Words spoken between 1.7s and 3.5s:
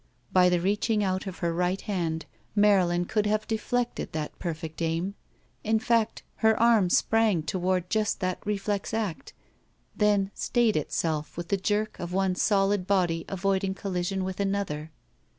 hand Marylin could have